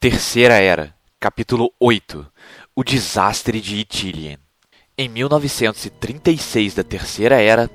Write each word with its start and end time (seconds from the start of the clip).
Terceira 0.00 0.54
Era, 0.54 0.94
capítulo 1.18 1.72
8 1.80 2.24
O 2.76 2.84
desastre 2.84 3.60
de 3.60 3.78
Ithilien. 3.78 4.38
Em 4.96 5.08
1936 5.08 6.76
da 6.76 6.84
Terceira 6.84 7.42
Era, 7.42 7.68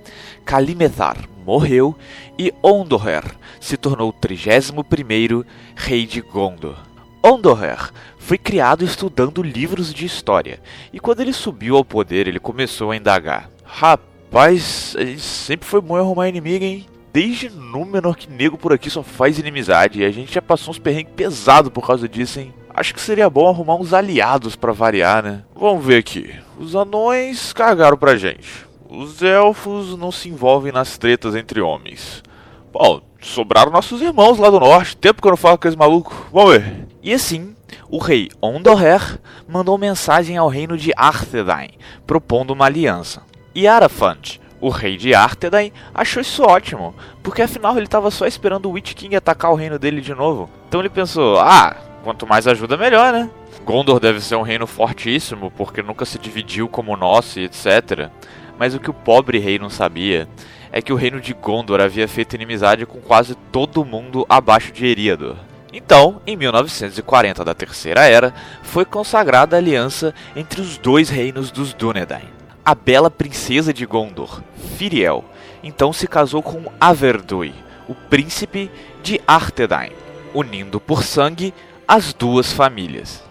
Kalimethar 0.46 1.18
morreu 1.46 1.94
e 2.40 2.54
Ondoher 2.64 3.26
se 3.60 3.76
tornou 3.76 4.08
o 4.08 4.14
31º 4.14 5.46
rei 5.76 6.06
de 6.06 6.22
Gondor. 6.22 6.78
Ondoher 7.22 7.92
foi 8.18 8.38
criado 8.38 8.86
estudando 8.86 9.44
livros 9.44 9.94
de 9.94 10.06
história, 10.06 10.62
e 10.94 11.02
quando 11.02 11.20
ele 11.20 11.34
subiu 11.34 11.76
ao 11.76 11.84
poder, 11.84 12.30
ele 12.30 12.40
começou 12.40 12.92
a 12.92 12.96
indagar. 12.96 13.50
Rapaz, 13.66 14.96
sempre 15.20 15.68
foi 15.68 15.82
bom 15.82 15.98
arrumar 15.98 16.30
inimigo, 16.30 16.64
hein? 16.64 16.86
Desde 17.14 17.48
Númenor 17.48 18.18
que 18.18 18.28
nego 18.28 18.58
por 18.58 18.74
aqui 18.74 18.90
só 18.90 19.04
faz 19.04 19.38
inimizade, 19.38 20.02
e 20.02 20.06
a 20.06 20.10
gente 20.10 20.34
já 20.34 20.42
passou 20.42 20.72
uns 20.72 20.80
perrengues 20.80 21.14
pesados 21.16 21.72
por 21.72 21.86
causa 21.86 22.10
disso, 22.10 22.40
hein? 22.40 22.52
Acho 22.74 22.92
que 22.92 23.00
seria 23.00 23.30
bom 23.30 23.48
arrumar 23.48 23.76
uns 23.76 23.94
aliados 23.94 24.56
para 24.56 24.74
variar, 24.74 25.22
né? 25.22 25.44
Vamos 25.56 25.86
ver 25.86 25.98
aqui. 25.98 26.34
Os 26.58 26.76
anões 26.76 27.54
cagaram 27.54 27.96
pra 27.96 28.16
gente. 28.16 28.66
Os 28.90 29.22
elfos 29.22 29.96
não 29.96 30.12
se 30.12 30.28
envolvem 30.28 30.72
nas 30.72 30.98
tretas 30.98 31.36
entre 31.36 31.62
homens. 31.62 32.24
Bom, 32.72 33.02
sobraram 33.22 33.72
nossos 33.72 34.02
irmãos 34.02 34.40
lá 34.40 34.50
do 34.50 34.60
norte. 34.60 34.98
Tempo 34.98 35.22
que 35.22 35.28
eu 35.28 35.32
não 35.32 35.38
falo 35.38 35.60
com 35.60 35.68
esse 35.68 35.78
maluco. 35.78 36.30
Vamos 36.34 36.54
ver. 36.54 36.88
E 37.04 37.14
assim, 37.14 37.56
o 37.90 38.00
rei 38.00 38.30
Ondoher 38.42 39.20
mandou 39.48 39.78
mensagem 39.78 40.36
ao 40.36 40.48
reino 40.48 40.76
de 40.76 40.92
Arthedain, 40.98 41.74
propondo 42.08 42.52
uma 42.52 42.66
aliança. 42.66 43.22
E 43.54 43.68
Arafant, 43.68 44.40
o 44.64 44.70
rei 44.70 44.96
de 44.96 45.14
Arthedain, 45.14 45.74
achou 45.94 46.22
isso 46.22 46.42
ótimo, 46.42 46.96
porque 47.22 47.42
afinal 47.42 47.76
ele 47.76 47.86
estava 47.86 48.10
só 48.10 48.26
esperando 48.26 48.68
o 48.68 48.72
Witch 48.72 48.94
King 48.94 49.14
atacar 49.14 49.52
o 49.52 49.56
reino 49.56 49.78
dele 49.78 50.00
de 50.00 50.16
novo. 50.16 50.50
Então 50.70 50.80
ele 50.80 50.90
pensou: 50.90 51.38
ah, 51.38 51.76
quanto 52.02 52.26
mais 52.26 52.48
ajuda, 52.48 52.78
melhor, 52.78 53.12
né? 53.12 53.30
Gondor 53.66 54.00
deve 54.00 54.22
ser 54.22 54.36
um 54.36 54.42
reino 54.42 54.66
fortíssimo, 54.66 55.52
porque 55.52 55.84
nunca 55.84 56.06
se 56.06 56.18
dividiu 56.18 56.70
como 56.70 56.94
o 56.94 56.98
nosso 56.98 57.40
e 57.40 57.44
etc. 57.44 58.10
Mas 58.58 58.74
o 58.74 58.80
que 58.80 58.90
o 58.90 58.94
pobre 58.94 59.38
rei 59.38 59.60
não 59.60 59.70
sabia 59.70 60.30
é 60.72 60.82
que 60.82 60.94
o 60.94 60.96
reino 60.96 61.20
de 61.20 61.34
Gondor 61.34 61.82
havia 61.82 62.08
feito 62.08 62.36
inimizade 62.36 62.86
com 62.86 63.02
quase 63.02 63.36
todo 63.52 63.84
mundo 63.84 64.26
abaixo 64.30 64.72
de 64.72 64.86
Eriador. 64.86 65.36
Então, 65.74 66.22
em 66.26 66.38
1940 66.38 67.44
da 67.44 67.54
Terceira 67.54 68.06
Era, 68.06 68.34
foi 68.62 68.86
consagrada 68.86 69.58
a 69.58 69.60
aliança 69.60 70.14
entre 70.36 70.62
os 70.62 70.78
dois 70.78 71.10
reinos 71.10 71.52
dos 71.52 71.74
Dúnedain. 71.74 72.43
A 72.66 72.74
bela 72.74 73.12
princesa 73.12 73.74
de 73.74 73.86
Gondor, 73.86 74.42
Firiel, 74.78 75.26
então 75.62 75.92
se 75.92 76.08
casou 76.08 76.42
com 76.42 76.72
Averdui, 76.80 77.54
o 77.90 77.94
príncipe 77.94 78.72
de 79.02 79.20
Arthedain, 79.28 79.92
unindo 80.34 80.80
por 80.80 81.04
sangue 81.04 81.54
as 81.86 82.14
duas 82.14 82.54
famílias. 82.54 83.22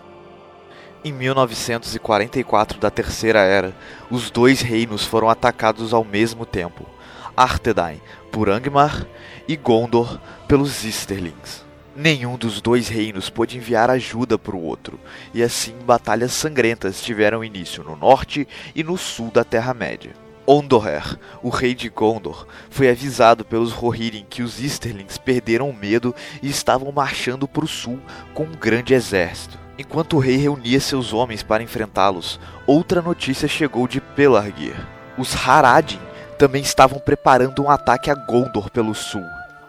Em 1.03 1.11
1944 1.13 2.79
da 2.79 2.91
Terceira 2.91 3.41
Era, 3.41 3.75
os 4.11 4.31
dois 4.31 4.61
reinos 4.61 5.07
foram 5.07 5.31
atacados 5.31 5.95
ao 5.95 6.05
mesmo 6.05 6.45
tempo. 6.45 6.87
Arthedain 7.35 8.03
por 8.31 8.51
Angmar 8.51 9.07
e 9.49 9.57
Gondor 9.57 10.21
pelos 10.47 10.85
Easterlings. 10.85 11.65
Nenhum 11.95 12.39
dos 12.39 12.63
dois 12.63 12.89
reinos 12.89 13.29
pôde 13.29 13.59
enviar 13.59 13.91
ajuda 13.91 14.39
para 14.39 14.57
o 14.57 14.63
outro, 14.63 14.99
e 15.35 15.43
assim 15.43 15.75
batalhas 15.85 16.33
sangrentas 16.33 17.03
tiveram 17.03 17.45
início 17.45 17.85
no 17.85 17.95
norte 17.95 18.49
e 18.75 18.83
no 18.83 18.97
sul 18.97 19.31
da 19.31 19.45
Terra-média. 19.45 20.13
Ondoher, 20.47 21.19
o 21.43 21.51
rei 21.51 21.75
de 21.75 21.91
Gondor, 21.91 22.47
foi 22.71 22.89
avisado 22.89 23.45
pelos 23.45 23.73
Rohirrim 23.73 24.27
que 24.29 24.43
os 24.43 24.59
Easterlings 24.59 25.19
perderam 25.19 25.69
o 25.69 25.77
medo 25.77 26.15
e 26.43 26.49
estavam 26.49 26.91
marchando 26.91 27.47
para 27.47 27.65
o 27.65 27.69
sul 27.69 28.01
com 28.33 28.45
um 28.45 28.53
grande 28.53 28.95
exército. 28.95 29.59
Enquanto 29.79 30.17
o 30.17 30.19
rei 30.19 30.37
reunia 30.37 30.81
seus 30.81 31.13
homens 31.13 31.43
para 31.43 31.63
enfrentá-los, 31.63 32.41
outra 32.67 33.03
notícia 33.03 33.47
chegou 33.47 33.87
de 33.87 34.01
Pelargir. 34.01 34.75
Os 35.19 35.35
Haradin 35.37 36.01
também 36.39 36.63
estavam 36.63 36.99
preparando 36.99 37.63
um 37.63 37.71
ataque 37.71 38.11
a 38.11 38.15
Gondor 38.15 38.71
pelo 38.71 38.95
sul. 38.95 39.25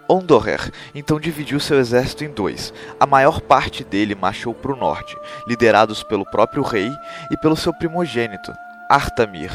Ondoher 0.08 0.72
então 0.94 1.20
dividiu 1.20 1.60
seu 1.60 1.80
exército 1.80 2.24
em 2.24 2.30
dois. 2.30 2.74
A 3.00 3.06
maior 3.06 3.40
parte 3.42 3.84
dele 3.84 4.16
marchou 4.16 4.54
para 4.54 4.74
o 4.74 4.76
norte, 4.76 5.16
liderados 5.48 6.04
pelo 6.04 6.26
próprio 6.26 6.62
rei 6.64 6.92
e 7.32 7.38
pelo 7.38 7.56
seu 7.56 7.74
primogênito, 7.74 8.54
Artamir, 8.90 9.52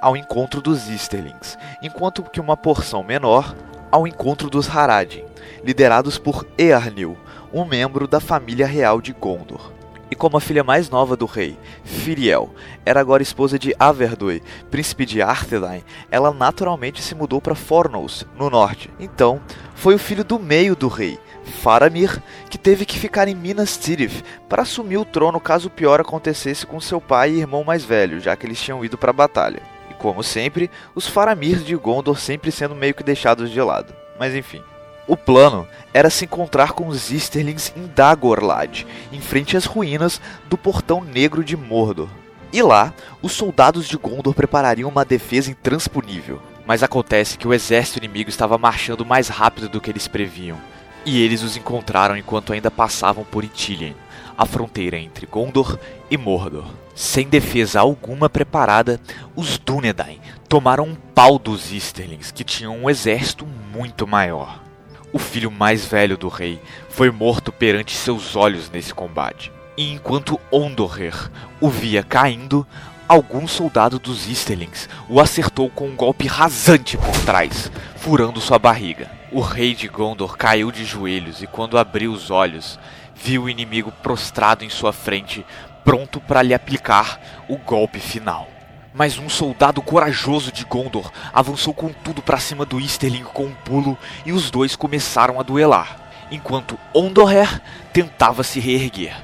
ao 0.00 0.16
encontro 0.16 0.60
dos 0.60 0.88
Easterlings, 0.88 1.58
enquanto 1.82 2.22
que 2.22 2.40
uma 2.40 2.56
porção 2.56 3.02
menor 3.02 3.54
ao 3.90 4.06
encontro 4.06 4.48
dos 4.48 4.68
Haradin, 4.68 5.24
liderados 5.62 6.18
por 6.18 6.46
Earnil, 6.58 7.18
um 7.52 7.64
membro 7.64 8.06
da 8.06 8.20
família 8.20 8.66
real 8.66 9.00
de 9.00 9.12
Gondor 9.12 9.79
e 10.10 10.16
como 10.16 10.36
a 10.36 10.40
filha 10.40 10.64
mais 10.64 10.90
nova 10.90 11.16
do 11.16 11.26
rei, 11.26 11.56
Firiel, 11.84 12.50
era 12.84 13.00
agora 13.00 13.22
esposa 13.22 13.58
de 13.58 13.74
Averdui, 13.78 14.42
príncipe 14.70 15.06
de 15.06 15.22
Arthedain, 15.22 15.82
ela 16.10 16.32
naturalmente 16.32 17.00
se 17.00 17.14
mudou 17.14 17.40
para 17.40 17.54
Fornos, 17.54 18.26
no 18.36 18.50
norte. 18.50 18.90
Então, 18.98 19.40
foi 19.74 19.94
o 19.94 19.98
filho 19.98 20.24
do 20.24 20.38
meio 20.38 20.74
do 20.74 20.88
rei, 20.88 21.18
Faramir, 21.44 22.22
que 22.48 22.58
teve 22.58 22.84
que 22.84 22.98
ficar 22.98 23.28
em 23.28 23.34
Minas 23.34 23.76
Tirith 23.76 24.22
para 24.48 24.62
assumir 24.62 24.96
o 24.98 25.04
trono 25.04 25.40
caso 25.40 25.68
o 25.68 25.70
pior 25.70 26.00
acontecesse 26.00 26.66
com 26.66 26.80
seu 26.80 27.00
pai 27.00 27.30
e 27.30 27.38
irmão 27.38 27.64
mais 27.64 27.84
velho, 27.84 28.20
já 28.20 28.34
que 28.36 28.46
eles 28.46 28.60
tinham 28.60 28.84
ido 28.84 28.98
para 28.98 29.10
a 29.10 29.14
batalha. 29.14 29.62
E 29.90 29.94
como 29.94 30.22
sempre, 30.22 30.70
os 30.94 31.06
Faramirs 31.06 31.64
de 31.64 31.76
Gondor 31.76 32.18
sempre 32.18 32.50
sendo 32.50 32.74
meio 32.74 32.94
que 32.94 33.02
deixados 33.02 33.50
de 33.50 33.60
lado. 33.60 33.94
Mas 34.18 34.34
enfim. 34.34 34.62
O 35.10 35.16
plano 35.16 35.66
era 35.92 36.08
se 36.08 36.24
encontrar 36.24 36.70
com 36.70 36.86
os 36.86 37.10
Easterlings 37.10 37.72
em 37.76 37.88
Dagorlad, 37.88 38.84
em 39.10 39.20
frente 39.20 39.56
às 39.56 39.64
ruínas 39.64 40.20
do 40.48 40.56
Portão 40.56 41.02
Negro 41.02 41.42
de 41.42 41.56
Mordor. 41.56 42.08
E 42.52 42.62
lá, 42.62 42.94
os 43.20 43.32
soldados 43.32 43.88
de 43.88 43.96
Gondor 43.96 44.34
preparariam 44.34 44.88
uma 44.88 45.04
defesa 45.04 45.50
intransponível. 45.50 46.40
Mas 46.64 46.84
acontece 46.84 47.36
que 47.36 47.48
o 47.48 47.52
exército 47.52 47.98
inimigo 47.98 48.30
estava 48.30 48.56
marchando 48.56 49.04
mais 49.04 49.26
rápido 49.26 49.68
do 49.68 49.80
que 49.80 49.90
eles 49.90 50.06
previam, 50.06 50.56
e 51.04 51.20
eles 51.20 51.42
os 51.42 51.56
encontraram 51.56 52.16
enquanto 52.16 52.52
ainda 52.52 52.70
passavam 52.70 53.24
por 53.24 53.42
Ithilien, 53.42 53.96
a 54.38 54.46
fronteira 54.46 54.96
entre 54.96 55.26
Gondor 55.26 55.76
e 56.08 56.16
Mordor. 56.16 56.66
Sem 56.94 57.26
defesa 57.26 57.80
alguma 57.80 58.30
preparada, 58.30 59.00
os 59.34 59.58
Dúnedain 59.58 60.20
tomaram 60.48 60.84
um 60.84 60.94
pau 60.94 61.36
dos 61.36 61.72
Easterlings, 61.72 62.30
que 62.30 62.44
tinham 62.44 62.78
um 62.78 62.88
exército 62.88 63.44
muito 63.44 64.06
maior. 64.06 64.69
O 65.12 65.18
filho 65.18 65.50
mais 65.50 65.84
velho 65.84 66.16
do 66.16 66.28
rei 66.28 66.60
foi 66.88 67.10
morto 67.10 67.50
perante 67.50 67.96
seus 67.96 68.36
olhos 68.36 68.70
nesse 68.70 68.94
combate. 68.94 69.52
E 69.76 69.92
enquanto 69.92 70.40
Ondoher 70.52 71.30
o 71.60 71.68
via 71.68 72.02
caindo, 72.02 72.66
algum 73.08 73.48
soldado 73.48 73.98
dos 73.98 74.28
Easterlings 74.28 74.88
o 75.08 75.20
acertou 75.20 75.68
com 75.68 75.88
um 75.88 75.96
golpe 75.96 76.28
rasante 76.28 76.96
por 76.96 77.16
trás, 77.24 77.72
furando 77.96 78.40
sua 78.40 78.58
barriga. 78.58 79.10
O 79.32 79.40
rei 79.40 79.74
de 79.74 79.88
Gondor 79.88 80.36
caiu 80.36 80.70
de 80.70 80.84
joelhos 80.84 81.42
e 81.42 81.46
quando 81.46 81.78
abriu 81.78 82.12
os 82.12 82.30
olhos, 82.30 82.78
viu 83.14 83.44
o 83.44 83.50
inimigo 83.50 83.90
prostrado 84.02 84.64
em 84.64 84.70
sua 84.70 84.92
frente, 84.92 85.44
pronto 85.84 86.20
para 86.20 86.42
lhe 86.42 86.54
aplicar 86.54 87.20
o 87.48 87.56
golpe 87.56 87.98
final. 87.98 88.48
Mas 88.92 89.18
um 89.18 89.28
soldado 89.28 89.80
corajoso 89.80 90.50
de 90.50 90.64
Gondor 90.64 91.12
avançou 91.32 91.72
com 91.72 91.90
tudo 91.92 92.20
para 92.20 92.40
cima 92.40 92.64
do 92.64 92.80
Easterling 92.80 93.22
com 93.22 93.44
um 93.44 93.54
pulo 93.54 93.96
e 94.26 94.32
os 94.32 94.50
dois 94.50 94.74
começaram 94.74 95.38
a 95.38 95.44
duelar, 95.44 95.96
enquanto 96.30 96.78
Ondoher 96.92 97.62
tentava 97.92 98.42
se 98.42 98.58
reerguer. 98.58 99.14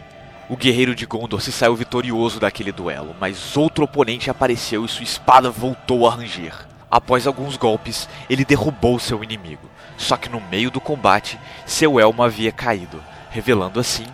O 0.49 0.57
guerreiro 0.57 0.95
de 0.95 1.05
Gondor 1.05 1.41
se 1.41 1.51
saiu 1.51 1.75
vitorioso 1.75 2.39
daquele 2.39 2.71
duelo, 2.71 3.17
mas 3.21 3.57
outro 3.57 3.85
oponente 3.85 4.31
apareceu 4.31 4.85
e 4.85 4.89
sua 4.89 5.03
espada 5.03 5.51
voltou 5.51 6.07
a 6.07 6.15
ranger. 6.15 6.55
Após 6.89 7.27
alguns 7.27 7.57
golpes, 7.57 8.09
ele 8.31 8.45
derrubou 8.45 9.01
seu 9.01 9.25
inimigo, 9.25 9.69
só 9.97 10.17
que 10.17 10.29
no 10.29 10.41
meio 10.41 10.71
do 10.71 10.81
combate, 10.81 11.37
seu 11.67 11.99
elmo 11.99 12.23
havia 12.23 12.53
caído, 12.53 13.03
revelando 13.31 13.81
assim 13.81 14.07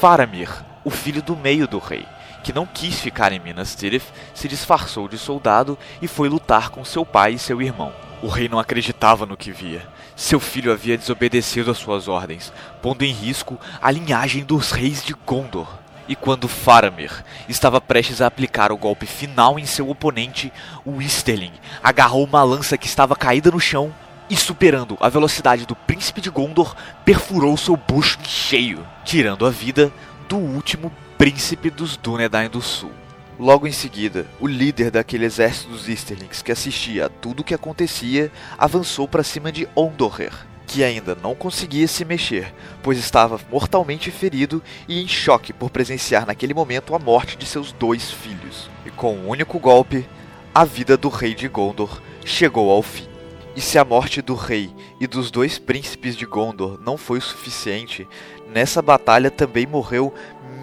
Faramir, 0.00 0.50
o 0.82 0.88
filho 0.90 1.20
do 1.20 1.36
meio 1.36 1.68
do 1.68 1.78
rei 1.78 2.06
que 2.46 2.52
não 2.52 2.64
quis 2.64 3.00
ficar 3.00 3.32
em 3.32 3.40
Minas 3.40 3.74
Tirith, 3.74 4.04
se 4.32 4.46
disfarçou 4.46 5.08
de 5.08 5.18
soldado 5.18 5.76
e 6.00 6.06
foi 6.06 6.28
lutar 6.28 6.70
com 6.70 6.84
seu 6.84 7.04
pai 7.04 7.32
e 7.32 7.38
seu 7.40 7.60
irmão. 7.60 7.92
O 8.22 8.28
rei 8.28 8.48
não 8.48 8.60
acreditava 8.60 9.26
no 9.26 9.36
que 9.36 9.50
via. 9.50 9.84
Seu 10.14 10.38
filho 10.38 10.70
havia 10.70 10.96
desobedecido 10.96 11.72
às 11.72 11.78
suas 11.78 12.06
ordens, 12.06 12.52
pondo 12.80 13.04
em 13.04 13.10
risco 13.10 13.58
a 13.82 13.90
linhagem 13.90 14.44
dos 14.44 14.70
reis 14.70 15.02
de 15.02 15.12
Gondor. 15.26 15.66
E 16.06 16.14
quando 16.14 16.46
Faramir 16.46 17.24
estava 17.48 17.80
prestes 17.80 18.22
a 18.22 18.28
aplicar 18.28 18.70
o 18.70 18.76
golpe 18.76 19.06
final 19.06 19.58
em 19.58 19.66
seu 19.66 19.90
oponente, 19.90 20.52
o 20.84 21.02
Easterling 21.02 21.54
agarrou 21.82 22.22
uma 22.22 22.44
lança 22.44 22.78
que 22.78 22.86
estava 22.86 23.16
caída 23.16 23.50
no 23.50 23.58
chão 23.58 23.92
e, 24.30 24.36
superando 24.36 24.96
a 25.00 25.08
velocidade 25.08 25.66
do 25.66 25.74
príncipe 25.74 26.20
de 26.20 26.30
Gondor, 26.30 26.76
perfurou 27.04 27.56
seu 27.56 27.76
em 27.76 28.28
cheio, 28.28 28.86
tirando 29.04 29.44
a 29.44 29.50
vida 29.50 29.90
do 30.28 30.36
último 30.36 30.92
príncipe 31.18 31.70
dos 31.70 31.96
Dúnedain 31.96 32.50
do 32.50 32.60
Sul. 32.60 32.90
Logo 33.38 33.66
em 33.66 33.72
seguida, 33.72 34.26
o 34.38 34.46
líder 34.46 34.90
daquele 34.90 35.24
exército 35.24 35.70
dos 35.70 35.88
Easterlings 35.88 36.42
que 36.42 36.52
assistia 36.52 37.06
a 37.06 37.08
tudo 37.08 37.40
o 37.40 37.44
que 37.44 37.54
acontecia 37.54 38.30
avançou 38.58 39.08
para 39.08 39.22
cima 39.22 39.50
de 39.50 39.66
Ondoher. 39.74 40.32
que 40.66 40.82
ainda 40.82 41.16
não 41.22 41.34
conseguia 41.34 41.86
se 41.86 42.04
mexer, 42.04 42.52
pois 42.82 42.98
estava 42.98 43.40
mortalmente 43.50 44.10
ferido 44.10 44.60
e 44.88 45.00
em 45.00 45.06
choque 45.06 45.52
por 45.52 45.70
presenciar 45.70 46.26
naquele 46.26 46.52
momento 46.52 46.92
a 46.94 46.98
morte 46.98 47.36
de 47.36 47.46
seus 47.46 47.70
dois 47.70 48.10
filhos. 48.10 48.68
E 48.84 48.90
com 48.90 49.14
um 49.14 49.28
único 49.28 49.60
golpe, 49.60 50.06
a 50.52 50.64
vida 50.64 50.96
do 50.96 51.08
rei 51.08 51.34
de 51.34 51.46
Gondor 51.46 52.02
chegou 52.24 52.68
ao 52.70 52.82
fim. 52.82 53.06
E 53.54 53.60
se 53.60 53.78
a 53.78 53.84
morte 53.84 54.20
do 54.20 54.34
rei 54.34 54.74
e 55.00 55.06
dos 55.06 55.30
dois 55.30 55.56
príncipes 55.56 56.16
de 56.16 56.26
Gondor 56.26 56.78
não 56.84 56.98
foi 56.98 57.18
o 57.18 57.22
suficiente, 57.22 58.06
nessa 58.52 58.82
batalha 58.82 59.30
também 59.30 59.66
morreu 59.66 60.12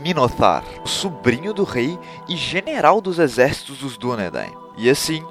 Minothar, 0.03 0.65
sobrinho 0.83 1.53
do 1.53 1.63
rei 1.63 1.97
e 2.27 2.35
general 2.35 2.99
dos 2.99 3.19
exércitos 3.19 3.77
dos 3.77 3.97
Dúnedain. 3.97 4.51
E 4.77 4.89
assim, 4.89 5.25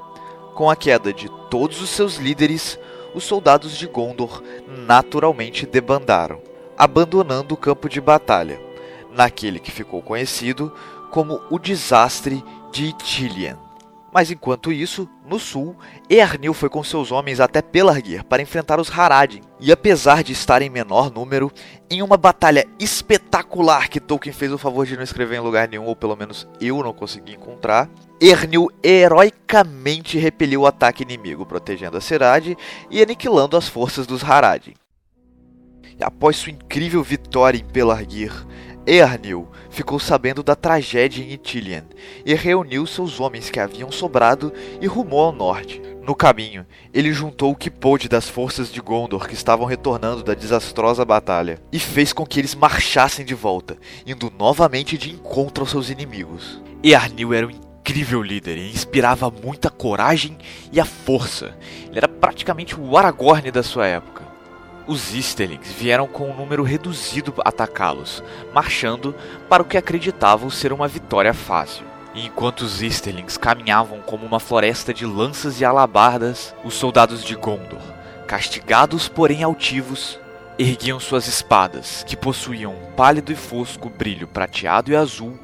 com 0.55 0.71
a 0.71 0.75
queda 0.75 1.13
de 1.13 1.29
todos 1.51 1.83
os 1.83 1.91
seus 1.91 2.17
líderes, 2.17 2.79
os 3.15 3.23
soldados 3.23 3.77
de 3.77 3.87
Gondor 3.87 4.43
naturalmente 4.67 5.67
debandaram, 5.67 6.41
abandonando 6.77 7.53
o 7.53 7.59
campo 7.59 7.87
de 7.87 8.01
batalha, 8.01 8.59
naquele 9.11 9.61
que 9.61 9.71
ficou 9.71 10.01
conhecido 10.01 10.73
como 11.11 11.39
o 11.51 11.59
Desastre 11.59 12.43
de 12.71 12.87
Ithilien. 12.87 13.59
Mas 14.13 14.31
enquanto 14.31 14.71
isso, 14.71 15.09
no 15.27 15.39
sul, 15.39 15.75
Earnil 16.11 16.53
foi 16.53 16.69
com 16.69 16.85
seus 16.85 17.11
homens 17.11 17.41
até 17.41 17.63
Pelargir 17.63 18.23
para 18.25 18.43
enfrentar 18.43 18.79
os 18.79 18.91
Haradin. 18.91 19.41
E 19.59 19.73
apesar 19.73 20.23
de 20.23 20.33
estar 20.33 20.61
em 20.61 20.69
menor 20.69 21.11
número, 21.11 21.51
em 21.91 22.03
uma 22.03 22.19
batalha 22.19 22.67
espetacular 22.79 23.89
que 23.89 23.99
Tolkien 23.99 24.35
fez 24.35 24.53
o 24.53 24.59
favor 24.59 24.85
de 24.85 24.97
não 24.97 25.03
escrever 25.03 25.37
em 25.37 25.41
lugar 25.41 25.67
nenhum, 25.67 25.87
ou 25.87 25.97
pelo 25.97 26.15
menos 26.15 26.47
eu 26.61 26.83
não 26.83 26.93
consegui 26.93 27.33
encontrar, 27.33 27.89
Ernil 28.21 28.71
heroicamente 28.85 30.19
repeliu 30.19 30.61
o 30.61 30.67
ataque 30.67 31.03
inimigo, 31.03 31.47
protegendo 31.47 31.97
a 31.97 32.01
cidade 32.01 32.57
e 32.91 33.03
aniquilando 33.03 33.57
as 33.57 33.67
forças 33.67 34.07
dos 34.07 34.23
Haradin. 34.23 34.75
E 35.99 36.05
após 36.05 36.37
sua 36.37 36.53
incrível 36.53 37.03
vitória 37.03 37.59
em 37.59 37.65
Pelargir, 37.65 38.33
Earnil 38.87 39.49
ficou 39.71 40.01
sabendo 40.01 40.43
da 40.43 40.57
tragédia 40.57 41.23
em 41.23 41.33
Ithilien 41.33 41.85
e 42.27 42.35
reuniu 42.35 42.87
seus 42.87 43.21
homens 43.21 43.49
que 43.49 43.61
haviam 43.61 43.93
sobrado 43.93 44.53
e 44.81 44.87
rumou 44.87 45.21
ao 45.21 45.33
norte. 45.33 45.81
No 46.03 46.17
caminho, 46.17 46.67
ele 46.93 47.13
juntou 47.13 47.53
o 47.53 47.57
que 47.57 47.71
pôde 47.71 48.09
das 48.09 48.29
forças 48.29 48.73
de 48.73 48.81
Gondor 48.81 49.29
que 49.29 49.35
estavam 49.35 49.67
retornando 49.67 50.25
da 50.25 50.35
desastrosa 50.35 51.05
batalha 51.05 51.61
e 51.71 51.79
fez 51.79 52.13
com 52.13 52.27
que 52.27 52.41
eles 52.41 52.57
marchassem 52.57 53.25
de 53.25 53.35
volta, 53.35 53.77
indo 54.05 54.33
novamente 54.37 54.99
de 54.99 55.13
encontro 55.13 55.63
aos 55.63 55.71
seus 55.71 55.91
inimigos. 55.91 56.61
Earnil 56.83 57.33
era 57.33 57.47
um 57.47 57.51
incrível 57.51 58.21
líder 58.21 58.59
e 58.59 58.71
inspirava 58.71 59.31
muita 59.31 59.71
coragem 59.71 60.37
e 60.73 60.81
a 60.81 60.85
força. 60.85 61.57
Ele 61.89 61.99
era 61.99 62.09
praticamente 62.09 62.79
o 62.79 62.97
Aragorn 62.97 63.53
da 63.53 63.63
sua 63.63 63.87
época. 63.87 64.32
Os 64.85 65.15
Easterlings 65.15 65.71
vieram 65.71 66.09
com 66.09 66.29
um 66.29 66.37
número 66.37 66.65
reduzido 66.65 67.33
atacá-los, 67.45 68.23
marchando 68.53 69.15
para 69.49 69.63
o 69.63 69.67
que 69.67 69.77
acreditavam 69.77 70.51
ser 70.51 70.73
uma 70.73 70.89
vitória 70.89 71.33
fácil. 71.33 71.85
E 72.15 72.27
enquanto 72.27 72.63
os 72.63 72.83
Easterlings 72.83 73.37
caminhavam 73.37 74.01
como 74.01 74.27
uma 74.27 74.41
floresta 74.41 74.93
de 74.93 75.07
lanças 75.07 75.61
e 75.61 75.65
alabardas, 75.65 76.53
os 76.65 76.75
soldados 76.75 77.23
de 77.23 77.37
Gondor, 77.37 77.81
castigados 78.27 79.09
porém 79.09 79.45
altivos, 79.45 80.19
erguiam 80.59 80.99
suas 80.99 81.29
espadas, 81.29 82.05
que 82.05 82.17
possuíam 82.17 82.75
um 82.75 82.93
pálido 82.93 83.31
e 83.31 83.37
fosco 83.37 83.89
brilho 83.89 84.27
prateado 84.27 84.91
e 84.91 84.97
azul, 84.97 85.39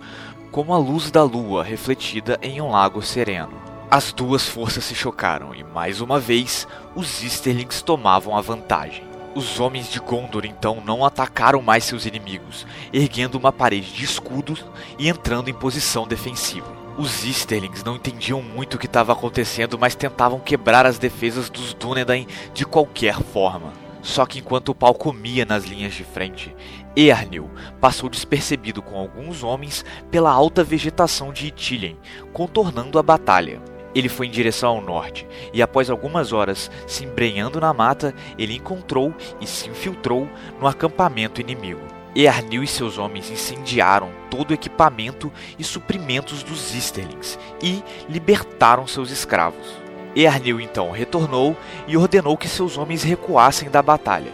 como 0.51 0.75
a 0.75 0.79
luz 0.79 1.13
da 1.13 1.23
lua 1.23 1.63
refletida 1.63 2.39
em 2.43 2.61
um 2.61 2.71
lago 2.71 3.01
sereno. 3.01 3.55
As 3.89 4.13
duas 4.13 4.47
forças 4.49 4.85
se 4.85 4.95
chocaram 4.95 5.55
e, 5.55 5.63
mais 5.63 6.01
uma 6.01 6.19
vez, 6.19 6.67
os 6.95 7.23
Easterlings 7.23 7.81
tomavam 7.81 8.37
a 8.37 8.41
vantagem. 8.41 9.08
Os 9.35 9.61
homens 9.61 9.91
de 9.91 10.01
Gondor 10.01 10.45
então 10.45 10.83
não 10.85 11.05
atacaram 11.05 11.63
mais 11.63 11.85
seus 11.85 12.07
inimigos, 12.07 12.67
erguendo 12.93 13.37
uma 13.37 13.53
parede 13.53 13.93
de 13.93 14.05
escudos 14.05 14.65
e 14.99 15.09
entrando 15.09 15.49
em 15.49 15.55
posição 15.55 16.07
defensiva. 16.07 16.77
Os 16.97 17.25
Easterlings 17.25 17.85
não 17.85 17.95
entendiam 17.95 18.43
muito 18.43 18.75
o 18.75 18.79
que 18.79 18.87
estava 18.87 19.13
acontecendo, 19.13 19.79
mas 19.79 19.95
tentavam 19.95 20.41
quebrar 20.41 20.85
as 20.85 20.99
defesas 20.99 21.49
dos 21.49 21.73
Dúnedain 21.73 22.27
de 22.53 22.65
qualquer 22.65 23.23
forma. 23.23 23.73
Só 24.03 24.27
que 24.27 24.39
enquanto 24.39 24.71
o 24.71 24.75
pau 24.75 24.95
comia 24.95 25.45
nas 25.45 25.65
linhas 25.65 25.95
de 25.95 26.03
frente, 26.03 26.55
Earnil 26.97 27.51
passou 27.81 28.09
despercebido 28.09 28.83
com 28.83 28.99
alguns 28.99 29.45
homens 29.45 29.85
pela 30.11 30.33
alta 30.33 30.65
vegetação 30.65 31.33
de 31.33 31.49
Ithilien, 31.49 31.97
contornando 32.33 32.99
a 32.99 33.03
batalha. 33.03 33.61
Ele 33.95 34.09
foi 34.09 34.27
em 34.27 34.31
direção 34.31 34.71
ao 34.71 34.81
norte, 34.81 35.27
e 35.53 35.63
após 35.63 35.89
algumas 35.89 36.33
horas 36.33 36.71
se 36.87 37.05
embrenhando 37.05 37.61
na 37.61 37.73
mata, 37.73 38.15
ele 38.39 38.55
encontrou 38.55 39.15
e 39.41 39.47
se 39.47 39.69
infiltrou 39.69 40.29
no 40.61 40.67
acampamento 40.67 41.41
inimigo. 41.41 41.81
Earnil 42.15 42.63
e 42.63 42.67
seus 42.67 42.99
homens 42.99 43.31
incendiaram 43.31 44.11
todo 44.31 44.51
o 44.51 44.55
equipamento 44.55 45.33
e 45.59 45.65
suprimentos 45.65 46.43
dos 46.43 46.75
Easterlings 46.75 47.39
e 47.63 47.83
libertaram 48.09 48.87
seus 48.87 49.11
escravos. 49.11 49.77
Earnil 50.17 50.61
então 50.61 50.91
retornou 50.91 51.57
e 51.87 51.97
ordenou 51.97 52.37
que 52.37 52.49
seus 52.49 52.77
homens 52.77 53.03
recuassem 53.03 53.71
da 53.71 53.81
batalha, 53.83 54.33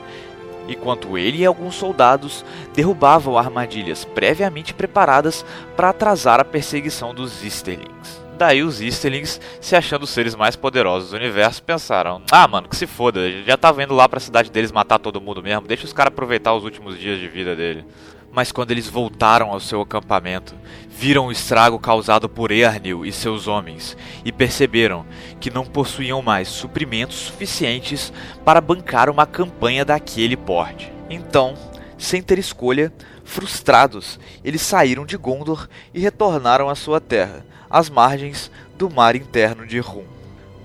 enquanto 0.68 1.18
ele 1.18 1.38
e 1.38 1.46
alguns 1.46 1.74
soldados 1.74 2.44
derrubavam 2.72 3.36
armadilhas 3.36 4.04
previamente 4.04 4.72
preparadas 4.72 5.44
para 5.76 5.90
atrasar 5.90 6.40
a 6.40 6.44
perseguição 6.44 7.12
dos 7.12 7.44
Easterlings. 7.44 8.23
Daí 8.36 8.64
os 8.64 8.80
Easterlings, 8.80 9.40
se 9.60 9.76
achando 9.76 10.02
os 10.02 10.10
seres 10.10 10.34
mais 10.34 10.56
poderosos 10.56 11.10
do 11.10 11.16
universo, 11.16 11.62
pensaram: 11.62 12.20
ah, 12.30 12.48
mano, 12.48 12.68
que 12.68 12.76
se 12.76 12.86
foda, 12.86 13.20
já 13.42 13.56
tava 13.56 13.82
indo 13.82 13.94
lá 13.94 14.08
pra 14.08 14.18
cidade 14.18 14.50
deles 14.50 14.72
matar 14.72 14.98
todo 14.98 15.20
mundo 15.20 15.42
mesmo, 15.42 15.68
deixa 15.68 15.84
os 15.84 15.92
caras 15.92 16.12
aproveitar 16.12 16.52
os 16.52 16.64
últimos 16.64 16.98
dias 16.98 17.20
de 17.20 17.28
vida 17.28 17.54
dele. 17.54 17.84
Mas 18.32 18.50
quando 18.50 18.72
eles 18.72 18.88
voltaram 18.88 19.52
ao 19.52 19.60
seu 19.60 19.80
acampamento, 19.80 20.56
viram 20.88 21.26
o 21.26 21.32
estrago 21.32 21.78
causado 21.78 22.28
por 22.28 22.50
Earnil 22.50 23.06
e 23.06 23.12
seus 23.12 23.46
homens 23.46 23.96
e 24.24 24.32
perceberam 24.32 25.06
que 25.38 25.52
não 25.52 25.64
possuíam 25.64 26.20
mais 26.20 26.48
suprimentos 26.48 27.16
suficientes 27.16 28.12
para 28.44 28.60
bancar 28.60 29.08
uma 29.08 29.24
campanha 29.24 29.84
daquele 29.84 30.36
porte. 30.36 30.92
Então, 31.08 31.54
sem 31.96 32.20
ter 32.20 32.40
escolha, 32.40 32.92
frustrados, 33.24 34.20
eles 34.44 34.62
saíram 34.62 35.04
de 35.04 35.16
Gondor 35.16 35.68
e 35.92 36.00
retornaram 36.00 36.68
à 36.68 36.74
sua 36.74 37.00
terra 37.00 37.44
às 37.68 37.90
margens 37.90 38.50
do 38.76 38.88
mar 38.88 39.16
interno 39.16 39.66
de 39.66 39.80
Rum. 39.80 40.04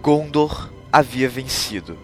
Gondor 0.01 0.70
havia 0.92 1.28
vencido, 1.28 1.98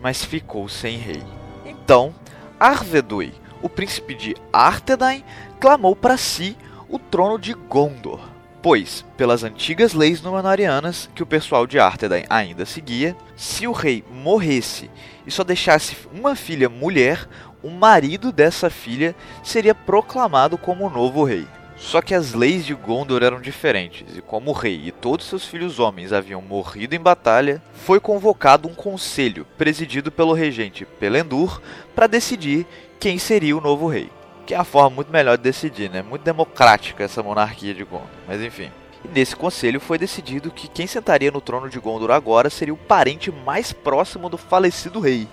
mas 0.00 0.24
ficou 0.24 0.68
sem 0.68 0.96
rei. 0.96 1.22
Então, 1.64 2.14
Arvedui, 2.58 3.34
o 3.60 3.68
príncipe 3.68 4.14
de 4.14 4.34
Arthedain, 4.52 5.24
clamou 5.58 5.94
para 5.94 6.16
si 6.16 6.56
o 6.88 6.98
trono 6.98 7.38
de 7.38 7.52
Gondor, 7.52 8.20
pois, 8.62 9.04
pelas 9.16 9.42
antigas 9.42 9.94
leis 9.94 10.22
Númenóreanas 10.22 11.08
que 11.14 11.22
o 11.22 11.26
pessoal 11.26 11.66
de 11.66 11.78
Arthedain 11.78 12.24
ainda 12.28 12.66
seguia, 12.66 13.16
se 13.36 13.66
o 13.66 13.72
rei 13.72 14.04
morresse 14.10 14.90
e 15.26 15.30
só 15.30 15.42
deixasse 15.42 15.96
uma 16.12 16.34
filha 16.36 16.68
mulher, 16.68 17.28
o 17.62 17.70
marido 17.70 18.32
dessa 18.32 18.70
filha 18.70 19.14
seria 19.42 19.74
proclamado 19.74 20.56
como 20.58 20.86
o 20.86 20.90
novo 20.90 21.24
rei. 21.24 21.46
Só 21.76 22.02
que 22.02 22.14
as 22.14 22.34
leis 22.34 22.66
de 22.66 22.74
Gondor 22.74 23.22
eram 23.22 23.40
diferentes, 23.40 24.14
e 24.14 24.20
como 24.20 24.50
o 24.50 24.54
rei 24.54 24.82
e 24.84 24.92
todos 24.92 25.26
seus 25.26 25.46
filhos 25.46 25.78
homens 25.78 26.12
haviam 26.12 26.42
morrido 26.42 26.94
em 26.94 27.00
batalha, 27.00 27.62
foi 27.72 27.98
convocado 27.98 28.68
um 28.68 28.74
conselho 28.74 29.46
presidido 29.56 30.12
pelo 30.12 30.34
regente 30.34 30.84
Pelendur 30.84 31.60
para 31.94 32.06
decidir 32.06 32.66
quem 32.98 33.18
seria 33.18 33.56
o 33.56 33.62
novo 33.62 33.88
rei. 33.88 34.10
Que 34.50 34.54
é 34.54 34.58
a 34.58 34.64
forma 34.64 34.90
muito 34.90 35.12
melhor 35.12 35.36
de 35.36 35.44
decidir, 35.44 35.88
né? 35.88 36.02
Muito 36.02 36.22
democrática 36.22 37.04
essa 37.04 37.22
monarquia 37.22 37.72
de 37.72 37.84
Gondor, 37.84 38.08
mas 38.26 38.42
enfim. 38.42 38.68
E 39.04 39.06
nesse 39.06 39.36
conselho 39.36 39.78
foi 39.78 39.96
decidido 39.96 40.50
que 40.50 40.66
quem 40.66 40.88
sentaria 40.88 41.30
no 41.30 41.40
trono 41.40 41.70
de 41.70 41.78
Gondor 41.78 42.10
agora 42.10 42.50
seria 42.50 42.74
o 42.74 42.76
parente 42.76 43.30
mais 43.30 43.72
próximo 43.72 44.28
do 44.28 44.36
falecido 44.36 44.98
rei. 44.98 45.28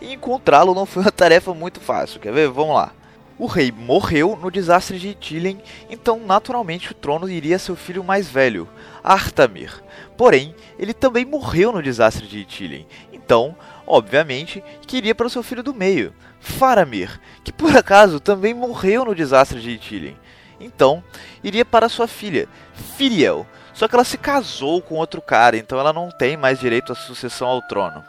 E 0.00 0.12
encontrá-lo 0.12 0.72
não 0.72 0.86
foi 0.86 1.02
uma 1.02 1.10
tarefa 1.10 1.52
muito 1.52 1.80
fácil, 1.80 2.20
quer 2.20 2.32
ver? 2.32 2.48
Vamos 2.48 2.76
lá. 2.76 2.92
O 3.36 3.46
rei 3.46 3.72
morreu 3.72 4.38
no 4.40 4.52
desastre 4.52 5.00
de 5.00 5.08
Ithilien, 5.08 5.60
então 5.90 6.20
naturalmente 6.20 6.92
o 6.92 6.94
trono 6.94 7.28
iria 7.28 7.56
a 7.56 7.58
seu 7.58 7.74
filho 7.74 8.04
mais 8.04 8.28
velho, 8.28 8.68
Artamir. 9.02 9.82
Porém, 10.16 10.54
ele 10.78 10.94
também 10.94 11.24
morreu 11.24 11.72
no 11.72 11.82
desastre 11.82 12.24
de 12.24 12.38
Ithilien, 12.38 12.86
então, 13.30 13.54
obviamente, 13.86 14.60
queria 14.88 15.14
para 15.14 15.28
o 15.28 15.30
seu 15.30 15.40
filho 15.40 15.62
do 15.62 15.72
meio, 15.72 16.12
Faramir, 16.40 17.20
que 17.44 17.52
por 17.52 17.76
acaso 17.76 18.18
também 18.18 18.52
morreu 18.52 19.04
no 19.04 19.14
desastre 19.14 19.60
de 19.60 19.70
Ithilien. 19.70 20.16
Então, 20.58 21.00
iria 21.40 21.64
para 21.64 21.88
sua 21.88 22.08
filha, 22.08 22.48
Firiel, 22.96 23.46
só 23.72 23.86
que 23.86 23.94
ela 23.94 24.02
se 24.02 24.18
casou 24.18 24.82
com 24.82 24.96
outro 24.96 25.22
cara, 25.22 25.56
então 25.56 25.78
ela 25.78 25.92
não 25.92 26.10
tem 26.10 26.36
mais 26.36 26.58
direito 26.58 26.90
à 26.90 26.96
sucessão 26.96 27.46
ao 27.46 27.62
trono. 27.62 28.02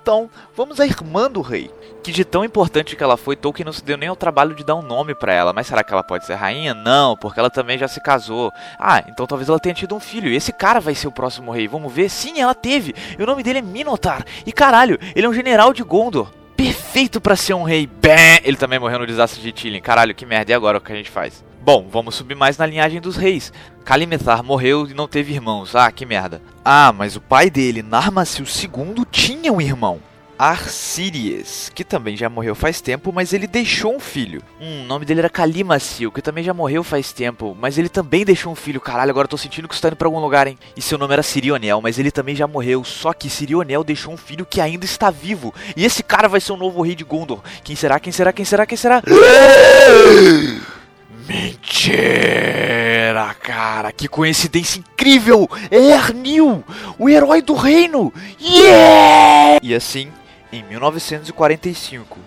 Então, 0.00 0.30
vamos 0.54 0.78
à 0.78 0.86
irmã 0.86 1.28
do 1.28 1.40
rei, 1.40 1.68
que 2.02 2.12
de 2.12 2.24
tão 2.24 2.44
importante 2.44 2.96
que 2.96 3.02
ela 3.02 3.16
foi, 3.16 3.36
Tolkien 3.36 3.64
não 3.64 3.72
se 3.72 3.84
deu 3.84 3.96
nem 3.96 4.08
ao 4.08 4.16
trabalho 4.16 4.54
de 4.54 4.64
dar 4.64 4.74
um 4.74 4.82
nome 4.82 5.14
para 5.14 5.32
ela. 5.32 5.52
Mas 5.52 5.66
será 5.66 5.84
que 5.84 5.92
ela 5.92 6.02
pode 6.02 6.26
ser 6.26 6.34
rainha? 6.34 6.74
Não, 6.74 7.16
porque 7.16 7.38
ela 7.38 7.48
também 7.48 7.78
já 7.78 7.88
se 7.88 8.00
casou. 8.00 8.52
Ah, 8.78 9.02
então 9.08 9.26
talvez 9.26 9.48
ela 9.48 9.60
tenha 9.60 9.74
tido 9.74 9.94
um 9.94 10.00
filho. 10.00 10.28
E 10.28 10.36
esse 10.36 10.52
cara 10.52 10.80
vai 10.80 10.94
ser 10.94 11.08
o 11.08 11.12
próximo 11.12 11.52
rei. 11.52 11.68
Vamos 11.68 11.92
ver? 11.92 12.10
Sim, 12.10 12.40
ela 12.40 12.54
teve. 12.54 12.94
E 13.18 13.22
o 13.22 13.26
nome 13.26 13.42
dele 13.42 13.60
é 13.60 13.62
Minotaur. 13.62 14.24
E 14.44 14.52
caralho, 14.52 14.98
ele 15.14 15.26
é 15.26 15.28
um 15.28 15.34
general 15.34 15.72
de 15.72 15.82
Gondor. 15.82 16.30
perfeito 16.56 17.20
para 17.20 17.36
ser 17.36 17.54
um 17.54 17.62
rei. 17.62 17.86
Bem, 17.86 18.40
ele 18.44 18.56
também 18.56 18.78
morreu 18.78 18.98
no 18.98 19.06
desastre 19.06 19.40
de 19.40 19.52
Tilin. 19.52 19.80
Caralho, 19.80 20.14
que 20.14 20.26
merda, 20.26 20.52
e 20.52 20.54
agora 20.54 20.78
o 20.78 20.80
que 20.80 20.92
a 20.92 20.96
gente 20.96 21.10
faz? 21.10 21.44
Bom, 21.60 21.86
vamos 21.88 22.16
subir 22.16 22.34
mais 22.34 22.58
na 22.58 22.66
linhagem 22.66 23.00
dos 23.00 23.16
reis. 23.16 23.52
Kalimethar 23.84 24.42
morreu 24.42 24.86
e 24.88 24.94
não 24.94 25.06
teve 25.06 25.32
irmãos. 25.32 25.76
Ah, 25.76 25.90
que 25.92 26.04
merda. 26.04 26.42
Ah, 26.64 26.92
mas 26.92 27.14
o 27.14 27.20
pai 27.20 27.50
dele, 27.50 27.82
Narmasil 27.82 28.44
II, 28.44 29.04
tinha 29.10 29.52
um 29.52 29.60
irmão. 29.60 30.00
Arcíries, 30.42 31.70
que 31.72 31.84
também 31.84 32.16
já 32.16 32.28
morreu 32.28 32.56
faz 32.56 32.80
tempo, 32.80 33.12
mas 33.12 33.32
ele 33.32 33.46
deixou 33.46 33.94
um 33.94 34.00
filho. 34.00 34.42
Hum, 34.60 34.82
o 34.82 34.86
nome 34.86 35.04
dele 35.04 35.20
era 35.20 35.30
Kalimacil, 35.30 36.10
que 36.10 36.20
também 36.20 36.42
já 36.42 36.52
morreu 36.52 36.82
faz 36.82 37.12
tempo, 37.12 37.56
mas 37.60 37.78
ele 37.78 37.88
também 37.88 38.24
deixou 38.24 38.50
um 38.50 38.56
filho. 38.56 38.80
Caralho, 38.80 39.10
agora 39.10 39.26
eu 39.26 39.28
tô 39.28 39.38
sentindo 39.38 39.68
que 39.68 39.74
isso 39.74 39.80
tá 39.80 39.86
indo 39.86 39.94
pra 39.94 40.08
algum 40.08 40.18
lugar, 40.18 40.48
hein? 40.48 40.58
E 40.76 40.82
seu 40.82 40.98
nome 40.98 41.12
era 41.12 41.22
Sirionel, 41.22 41.80
mas 41.80 41.96
ele 41.96 42.10
também 42.10 42.34
já 42.34 42.48
morreu. 42.48 42.82
Só 42.82 43.12
que 43.12 43.30
Sirionel 43.30 43.84
deixou 43.84 44.12
um 44.12 44.16
filho 44.16 44.44
que 44.44 44.60
ainda 44.60 44.84
está 44.84 45.12
vivo. 45.12 45.54
E 45.76 45.84
esse 45.84 46.02
cara 46.02 46.26
vai 46.26 46.40
ser 46.40 46.50
o 46.50 46.56
novo 46.56 46.82
rei 46.82 46.96
de 46.96 47.04
Gondor. 47.04 47.38
Quem 47.62 47.76
será? 47.76 48.00
Quem 48.00 48.12
será? 48.12 48.32
Quem 48.32 48.44
será? 48.44 48.66
Quem 48.66 48.76
será? 48.76 49.00
Mentira, 51.28 53.32
cara, 53.40 53.92
que 53.92 54.08
coincidência 54.08 54.80
incrível! 54.80 55.48
É 55.70 55.78
Ernil, 55.78 56.64
o 56.98 57.08
herói 57.08 57.40
do 57.40 57.54
reino! 57.54 58.12
Yeah! 58.40 59.60
E 59.62 59.72
assim, 59.72 60.10
em 60.52 60.62
1945, 60.64 62.18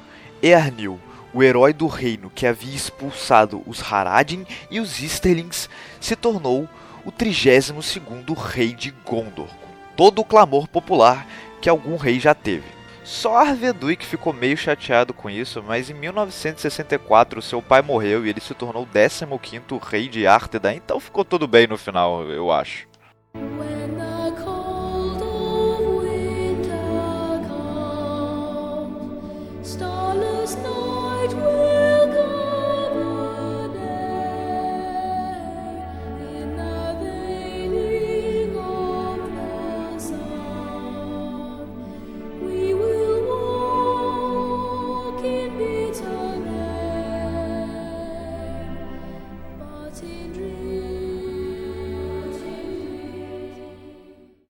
Earnil, 0.41 1.00
o 1.34 1.44
herói 1.44 1.74
do 1.74 1.86
reino 1.86 2.32
que 2.34 2.48
havia 2.48 2.75
expulsado 2.75 3.62
os 3.67 3.82
Haradin 3.82 4.46
e 4.72 4.79
os 4.79 5.01
Easterlings, 5.01 5.70
se 6.01 6.15
tornou 6.15 6.67
o 7.05 7.12
32º 7.12 8.36
rei 8.36 8.74
de 8.74 8.91
Gondor, 9.05 9.48
com 9.48 9.96
todo 9.96 10.20
o 10.20 10.25
clamor 10.25 10.67
popular 10.67 11.27
que 11.62 11.70
algum 11.70 11.98
rei 11.98 12.20
já 12.20 12.34
teve. 12.34 12.75
Só 13.03 13.38
Arveduy 13.38 13.96
que 13.96 14.05
ficou 14.05 14.34
meio 14.34 14.58
chateado 14.58 15.13
com 15.13 15.29
isso, 15.29 15.62
mas 15.62 15.91
em 15.91 15.94
1964 15.94 17.39
seu 17.41 17.62
pai 17.62 17.84
morreu 17.84 18.25
e 18.25 18.29
ele 18.29 18.41
se 18.41 18.55
tornou 18.55 18.82
o 18.82 18.88
15º 18.88 19.79
rei 19.79 20.08
de 20.08 20.25
Arthedain, 20.25 20.77
então 20.77 21.00
ficou 21.00 21.24
tudo 21.24 21.48
bem 21.48 21.67
no 21.67 21.77
final, 21.77 22.24
eu 22.24 22.51
acho. 22.51 22.88